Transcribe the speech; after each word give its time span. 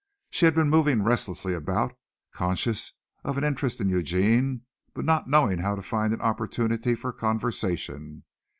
She 0.31 0.45
had 0.45 0.55
been 0.55 0.67
moving 0.71 1.03
restlessly 1.03 1.53
about, 1.53 1.95
conscious 2.33 2.93
of 3.23 3.37
an 3.37 3.43
interest 3.43 3.79
in 3.79 3.87
Eugene 3.87 4.61
but 4.95 5.05
not 5.05 5.29
knowing 5.29 5.59
how 5.59 5.75
to 5.75 5.83
find 5.83 6.11
an 6.11 6.21
opportunity 6.21 6.95
for 6.95 7.13
conversation. 7.13 8.23